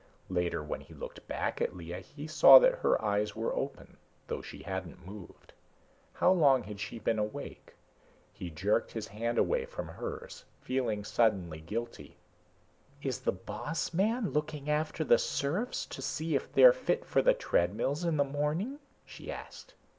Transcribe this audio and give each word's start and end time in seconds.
Later, 0.29 0.63
when 0.63 0.81
he 0.81 0.95
looked 0.95 1.27
back 1.27 1.61
at 1.61 1.75
Lea 1.75 2.01
he 2.01 2.25
saw 2.25 2.57
that 2.57 2.79
her 2.79 2.99
eyes 3.05 3.35
were 3.35 3.53
open, 3.53 3.97
though 4.25 4.41
she 4.41 4.63
hadn't 4.63 5.05
moved. 5.05 5.53
How 6.13 6.31
long 6.31 6.63
had 6.63 6.79
she 6.79 6.97
been 6.97 7.19
awake? 7.19 7.75
He 8.33 8.49
jerked 8.49 8.93
his 8.93 9.09
hand 9.09 9.37
away 9.37 9.65
from 9.65 9.87
hers, 9.87 10.43
feeling 10.59 11.03
suddenly 11.03 11.61
guilty. 11.61 12.17
"Is 13.03 13.19
the 13.19 13.31
boss 13.31 13.93
man 13.93 14.31
looking 14.31 14.71
after 14.71 15.03
the 15.03 15.19
serfs, 15.19 15.85
to 15.85 16.01
see 16.01 16.33
if 16.33 16.51
they're 16.51 16.73
fit 16.73 17.05
for 17.05 17.21
the 17.21 17.35
treadmills 17.35 18.03
in 18.03 18.17
the 18.17 18.23
morning?" 18.23 18.79
she 19.05 19.31
asked. 19.31 19.75